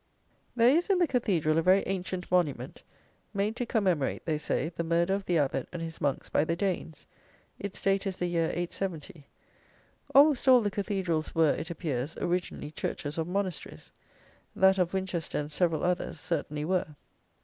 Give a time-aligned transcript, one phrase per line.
[0.55, 2.81] There is in the cathedral a very ancient monument,
[3.35, 6.55] made to commemorate, they say, the murder of the abbot and his monks by the
[6.55, 7.05] Danes.
[7.59, 9.27] Its date is the year 870.
[10.15, 13.91] Almost all the cathedrals, were, it appears, originally churches of monasteries.
[14.55, 16.95] That of Winchester and several others, certainly were.